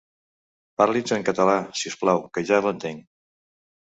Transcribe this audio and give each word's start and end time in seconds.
Parli'ns 0.81 1.13
en 1.17 1.25
català, 1.27 1.57
si 1.81 1.91
us 1.91 1.97
plau, 2.05 2.23
que 2.39 2.45
ja 2.47 2.59
l'entenc. 2.67 3.05